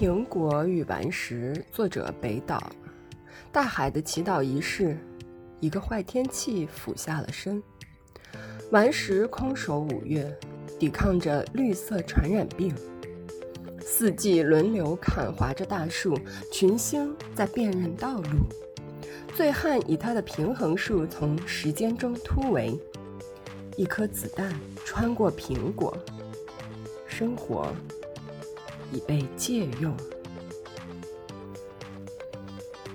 [0.00, 2.58] 苹果与顽石，作者北岛。
[3.52, 4.96] 大海的祈祷仪式，
[5.60, 7.62] 一个坏天气俯下了身。
[8.70, 10.34] 顽石空守五月，
[10.78, 12.74] 抵抗着绿色传染病。
[13.78, 16.18] 四季轮流砍伐着大树，
[16.50, 18.48] 群星在辨认道路。
[19.34, 22.74] 醉汉以他的平衡术从时间中突围。
[23.76, 25.94] 一颗子弹穿过苹果，
[27.06, 27.70] 生活
[28.92, 29.94] 已被借用。